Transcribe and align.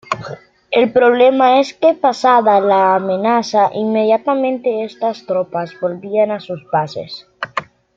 El 0.71 0.91
problema 0.91 1.59
es 1.59 1.75
que 1.75 1.93
pasada 1.93 2.59
la 2.59 2.95
amenaza 2.95 3.69
inmediata 3.75 4.33
estas 4.83 5.27
tropas 5.27 5.79
volvían 5.79 6.31
a 6.31 6.39
sus 6.39 6.65
bases. 6.73 7.27